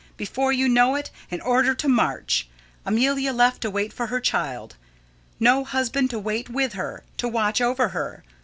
[0.17, 2.47] Before you know it, an order to march.
[2.87, 4.75] Amelia left to wait for her child.
[5.39, 8.23] No husband to wait with her, to watch over her.